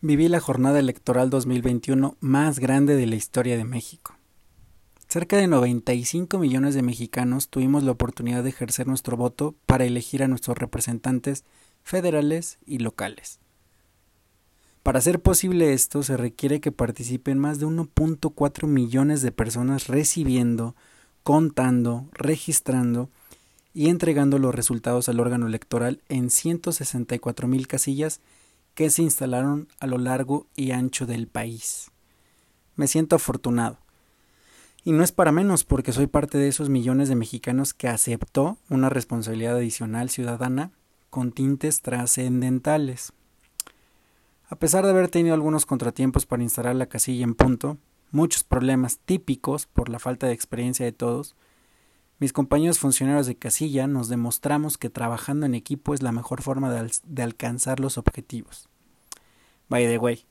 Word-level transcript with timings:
Viví 0.00 0.28
la 0.28 0.38
jornada 0.38 0.78
electoral 0.78 1.28
2021 1.28 2.16
más 2.20 2.60
grande 2.60 2.94
de 2.94 3.08
la 3.08 3.16
historia 3.16 3.56
de 3.56 3.64
México. 3.64 4.14
Cerca 5.08 5.36
de 5.36 5.48
95 5.48 6.38
millones 6.38 6.76
de 6.76 6.82
mexicanos 6.82 7.48
tuvimos 7.48 7.82
la 7.82 7.90
oportunidad 7.90 8.44
de 8.44 8.50
ejercer 8.50 8.86
nuestro 8.86 9.16
voto 9.16 9.56
para 9.66 9.86
elegir 9.86 10.22
a 10.22 10.28
nuestros 10.28 10.56
representantes 10.56 11.42
federales 11.82 12.58
y 12.64 12.78
locales. 12.78 13.40
Para 14.84 15.00
hacer 15.00 15.20
posible 15.20 15.72
esto 15.72 16.04
se 16.04 16.16
requiere 16.16 16.60
que 16.60 16.70
participen 16.70 17.36
más 17.36 17.58
de 17.58 17.66
1.4 17.66 18.68
millones 18.68 19.20
de 19.20 19.32
personas 19.32 19.88
recibiendo, 19.88 20.76
contando, 21.24 22.06
registrando 22.12 23.10
y 23.74 23.88
entregando 23.88 24.38
los 24.38 24.54
resultados 24.54 25.08
al 25.08 25.18
órgano 25.18 25.48
electoral 25.48 26.02
en 26.08 26.30
164 26.30 27.48
mil 27.48 27.66
casillas 27.66 28.20
que 28.78 28.90
se 28.90 29.02
instalaron 29.02 29.66
a 29.80 29.88
lo 29.88 29.98
largo 29.98 30.46
y 30.54 30.70
ancho 30.70 31.04
del 31.04 31.26
país. 31.26 31.90
Me 32.76 32.86
siento 32.86 33.16
afortunado. 33.16 33.78
Y 34.84 34.92
no 34.92 35.02
es 35.02 35.10
para 35.10 35.32
menos 35.32 35.64
porque 35.64 35.90
soy 35.90 36.06
parte 36.06 36.38
de 36.38 36.46
esos 36.46 36.68
millones 36.68 37.08
de 37.08 37.16
mexicanos 37.16 37.74
que 37.74 37.88
aceptó 37.88 38.56
una 38.68 38.88
responsabilidad 38.88 39.56
adicional 39.56 40.10
ciudadana 40.10 40.70
con 41.10 41.32
tintes 41.32 41.82
trascendentales. 41.82 43.12
A 44.48 44.54
pesar 44.54 44.84
de 44.84 44.90
haber 44.90 45.08
tenido 45.08 45.34
algunos 45.34 45.66
contratiempos 45.66 46.24
para 46.24 46.44
instalar 46.44 46.76
la 46.76 46.86
casilla 46.86 47.24
en 47.24 47.34
punto, 47.34 47.78
muchos 48.12 48.44
problemas 48.44 49.00
típicos 49.04 49.66
por 49.66 49.88
la 49.88 49.98
falta 49.98 50.28
de 50.28 50.34
experiencia 50.34 50.86
de 50.86 50.92
todos, 50.92 51.34
mis 52.18 52.32
compañeros 52.32 52.78
funcionarios 52.78 53.26
de 53.26 53.36
casilla 53.36 53.86
nos 53.86 54.08
demostramos 54.08 54.76
que 54.76 54.90
trabajando 54.90 55.46
en 55.46 55.54
equipo 55.54 55.94
es 55.94 56.02
la 56.02 56.12
mejor 56.12 56.42
forma 56.42 56.72
de, 56.72 57.22
alcanzar 57.22 57.78
los 57.78 57.96
objetivos. 57.96 58.68
By 59.68 59.86
the 59.86 59.98
way, 59.98 60.24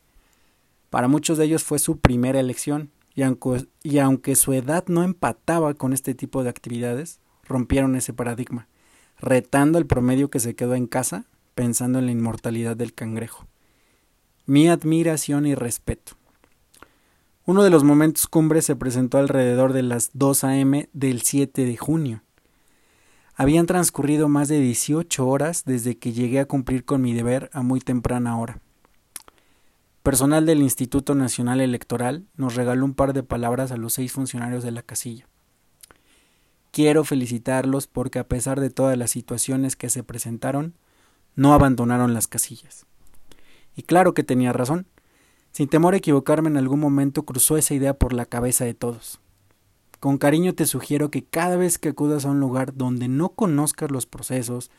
para 0.90 1.08
muchos 1.08 1.38
de 1.38 1.46
ellos 1.46 1.63
fue 1.63 1.80
su 1.80 2.00
primera 2.00 2.40
elección 2.40 2.91
y 3.15 3.24
aunque, 3.24 3.68
y 3.84 3.99
aunque 3.99 4.35
su 4.35 4.54
edad 4.54 4.85
no 4.88 5.04
empataba 5.04 5.74
con 5.76 5.93
este 5.93 6.13
tipo 6.13 6.43
de 6.43 6.49
actividades, 6.49 7.20
rompieron 7.43 7.96
ese 7.96 8.13
paradigma, 8.13 8.68
retando 9.18 9.77
el 9.77 9.85
promedio 9.85 10.30
que 10.30 10.40
se 10.40 10.55
quedó 10.55 10.76
en 10.76 10.88
casa 10.88 11.26
pensando 11.55 11.98
en 11.98 12.05
la 12.05 12.12
inmortalidad 12.12 12.77
del 12.77 12.93
cangrejo. 12.93 13.48
Mi 14.46 14.70
admiración 14.70 15.48
y 15.48 15.55
respeto. 15.55 16.13
Uno 17.48 17.63
de 17.63 17.70
los 17.70 17.85
momentos 17.85 18.27
cumbres 18.27 18.65
se 18.65 18.76
presentó 18.76 19.20
alrededor 19.20 19.71
de 19.71 19.81
las 19.81 20.09
2 20.12 20.43
a.m. 20.43 20.90
del 20.91 21.21
7 21.21 21.63
de 21.63 21.77
junio. 21.77 22.21
Habían 23.35 23.67
transcurrido 23.67 24.27
más 24.27 24.49
de 24.49 24.59
18 24.59 25.26
horas 25.26 25.63
desde 25.63 25.98
que 25.98 26.12
llegué 26.12 26.41
a 26.41 26.45
cumplir 26.45 26.84
con 26.84 27.01
mi 27.01 27.13
deber 27.13 27.49
a 27.53 27.62
muy 27.62 27.79
temprana 27.79 28.37
hora. 28.37 28.59
Personal 30.03 30.45
del 30.45 30.62
Instituto 30.62 31.15
Nacional 31.15 31.62
Electoral 31.62 32.25
nos 32.35 32.55
regaló 32.55 32.84
un 32.84 32.93
par 32.93 33.13
de 33.13 33.23
palabras 33.23 33.71
a 33.71 33.77
los 33.77 33.93
seis 33.93 34.12
funcionarios 34.12 34.62
de 34.62 34.71
la 34.71 34.81
casilla. 34.81 35.29
Quiero 36.71 37.05
felicitarlos 37.05 37.87
porque 37.87 38.20
a 38.20 38.27
pesar 38.27 38.59
de 38.59 38.71
todas 38.71 38.98
las 38.98 39.12
situaciones 39.12 39.77
que 39.77 39.90
se 39.90 40.03
presentaron, 40.03 40.73
no 41.37 41.53
abandonaron 41.53 42.13
las 42.13 42.27
casillas. 42.27 42.85
Y 43.73 43.84
claro 43.84 44.13
que 44.13 44.23
tenía 44.23 44.51
razón. 44.51 44.85
Sin 45.58 45.70
temor 45.70 45.96
a 45.96 45.98
equivocarme 45.98 46.52
en 46.52 46.58
algún 46.58 46.80
momento 46.80 47.24
cruzó 47.24 47.58
esa 47.58 47.74
idea 47.74 47.96
por 47.96 48.13
la 48.13 48.27
cabeza 48.27 48.63
de 48.63 48.76
todos. 48.76 49.20
Con 49.99 50.20
cariño 50.20 50.54
te 50.54 50.68
sugiero 50.68 51.10
que 51.10 51.24
cada 51.24 51.55
vez 51.55 51.80
que 51.80 51.90
acudas 51.90 52.26
a 52.26 52.30
un 52.30 52.40
lugar 52.40 52.76
donde 52.76 53.08
no 53.08 53.30
conozcas 53.30 53.90
los 53.90 54.05
procesos, 54.05 54.70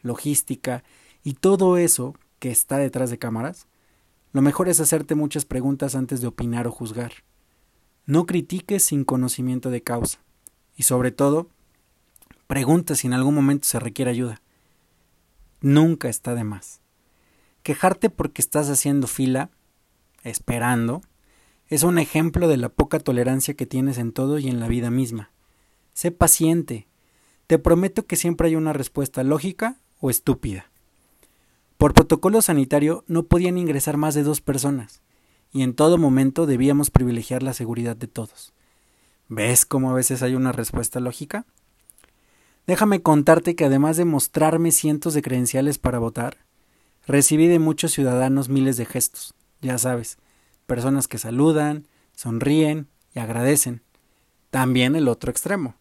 logística 0.00 0.84
y 1.24 1.34
todo 1.34 1.76
eso 1.76 2.14
que 2.38 2.52
está 2.52 2.76
detrás 2.76 3.10
de 3.10 3.18
cámaras, 3.18 3.66
lo 4.32 4.40
mejor 4.40 4.68
es 4.68 4.78
hacerte 4.78 5.16
muchas 5.16 5.44
preguntas 5.44 5.96
antes 5.96 6.20
de 6.20 6.28
opinar 6.28 6.68
o 6.68 6.70
juzgar. 6.70 7.14
No 8.06 8.24
critiques 8.24 8.84
sin 8.84 9.02
conocimiento 9.02 9.70
de 9.70 9.82
causa. 9.82 10.20
Y 10.76 10.84
sobre 10.84 11.10
todo, 11.10 11.48
pregunta 12.46 12.94
si 12.94 13.08
en 13.08 13.14
algún 13.14 13.34
momento 13.34 13.66
se 13.66 13.80
requiere 13.80 14.12
ayuda. 14.12 14.40
Nunca 15.60 16.08
está 16.08 16.36
de 16.36 16.44
más. 16.44 16.80
Quejarte 17.64 18.08
porque 18.08 18.40
estás 18.40 18.70
haciendo 18.70 19.08
fila 19.08 19.50
esperando, 20.28 21.02
es 21.68 21.82
un 21.82 21.98
ejemplo 21.98 22.48
de 22.48 22.56
la 22.56 22.68
poca 22.70 22.98
tolerancia 22.98 23.54
que 23.54 23.66
tienes 23.66 23.98
en 23.98 24.12
todo 24.12 24.38
y 24.38 24.48
en 24.48 24.60
la 24.60 24.68
vida 24.68 24.90
misma. 24.90 25.30
Sé 25.92 26.10
paciente. 26.10 26.86
Te 27.46 27.58
prometo 27.58 28.06
que 28.06 28.16
siempre 28.16 28.48
hay 28.48 28.56
una 28.56 28.72
respuesta 28.72 29.22
lógica 29.24 29.76
o 30.00 30.10
estúpida. 30.10 30.70
Por 31.76 31.94
protocolo 31.94 32.42
sanitario 32.42 33.04
no 33.06 33.24
podían 33.24 33.58
ingresar 33.58 33.96
más 33.96 34.14
de 34.14 34.22
dos 34.22 34.40
personas, 34.40 35.00
y 35.52 35.62
en 35.62 35.74
todo 35.74 35.98
momento 35.98 36.46
debíamos 36.46 36.90
privilegiar 36.90 37.42
la 37.42 37.54
seguridad 37.54 37.96
de 37.96 38.08
todos. 38.08 38.52
¿Ves 39.28 39.66
cómo 39.66 39.90
a 39.90 39.94
veces 39.94 40.22
hay 40.22 40.34
una 40.34 40.52
respuesta 40.52 41.00
lógica? 41.00 41.44
Déjame 42.66 43.00
contarte 43.00 43.54
que 43.54 43.64
además 43.64 43.96
de 43.96 44.04
mostrarme 44.04 44.72
cientos 44.72 45.14
de 45.14 45.22
credenciales 45.22 45.78
para 45.78 45.98
votar, 45.98 46.38
recibí 47.06 47.46
de 47.46 47.58
muchos 47.58 47.92
ciudadanos 47.92 48.48
miles 48.48 48.76
de 48.76 48.84
gestos, 48.84 49.34
ya 49.60 49.78
sabes, 49.78 50.18
personas 50.66 51.08
que 51.08 51.18
saludan, 51.18 51.86
sonríen 52.14 52.88
y 53.14 53.18
agradecen. 53.18 53.82
También 54.50 54.96
el 54.96 55.08
otro 55.08 55.30
extremo, 55.30 55.76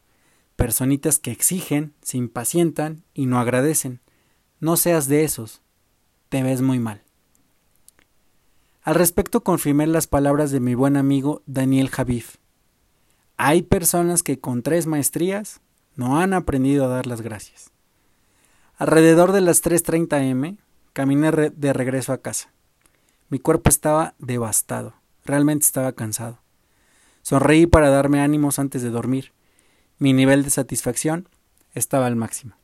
personitas 0.55 1.19
que 1.19 1.31
exigen, 1.31 1.93
se 2.01 2.17
impacientan 2.17 3.03
y 3.13 3.25
no 3.25 3.39
agradecen. 3.39 4.01
No 4.59 4.75
seas 4.77 5.07
de 5.07 5.23
esos, 5.23 5.61
te 6.29 6.43
ves 6.43 6.61
muy 6.61 6.79
mal. 6.79 7.03
Al 8.81 8.95
respecto 8.95 9.43
confirmé 9.43 9.85
las 9.87 10.07
palabras 10.07 10.51
de 10.51 10.59
mi 10.59 10.73
buen 10.73 10.97
amigo 10.97 11.43
Daniel 11.45 11.89
Javif. 11.89 12.37
Hay 13.35 13.61
personas 13.61 14.23
que 14.23 14.39
con 14.39 14.63
tres 14.63 14.87
maestrías 14.87 15.61
no 15.95 16.19
han 16.19 16.33
aprendido 16.33 16.85
a 16.85 16.87
dar 16.87 17.05
las 17.05 17.21
gracias. 17.21 17.71
Alrededor 18.77 19.31
de 19.31 19.41
las 19.41 19.63
3.30 19.63 20.21
m 20.29 20.57
caminé 20.93 21.31
de 21.31 21.73
regreso 21.73 22.13
a 22.13 22.19
casa. 22.19 22.51
Mi 23.29 23.39
cuerpo 23.39 23.69
estaba 23.69 24.13
devastado, 24.19 24.93
realmente 25.25 25.65
estaba 25.65 25.91
cansado. 25.91 26.39
Sonreí 27.21 27.65
para 27.67 27.89
darme 27.89 28.21
ánimos 28.21 28.57
antes 28.57 28.81
de 28.81 28.89
dormir. 28.89 29.33
Mi 29.99 30.13
nivel 30.13 30.43
de 30.43 30.49
satisfacción 30.49 31.27
estaba 31.73 32.05
al 32.05 32.15
máximo. 32.15 32.55